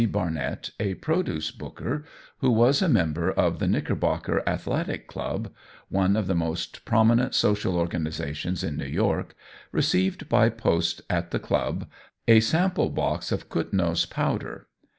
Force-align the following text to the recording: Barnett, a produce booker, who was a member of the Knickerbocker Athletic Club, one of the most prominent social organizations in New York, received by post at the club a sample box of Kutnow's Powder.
Barnett, 0.11 0.71
a 0.79 0.95
produce 0.95 1.51
booker, 1.51 2.03
who 2.39 2.49
was 2.49 2.81
a 2.81 2.89
member 2.89 3.29
of 3.31 3.59
the 3.59 3.67
Knickerbocker 3.67 4.41
Athletic 4.49 5.05
Club, 5.05 5.53
one 5.89 6.15
of 6.15 6.25
the 6.25 6.33
most 6.33 6.85
prominent 6.85 7.35
social 7.35 7.75
organizations 7.77 8.63
in 8.63 8.77
New 8.77 8.85
York, 8.87 9.35
received 9.71 10.27
by 10.27 10.49
post 10.49 11.03
at 11.07 11.29
the 11.29 11.37
club 11.39 11.87
a 12.27 12.39
sample 12.39 12.89
box 12.89 13.31
of 13.31 13.47
Kutnow's 13.47 14.07
Powder. 14.07 14.65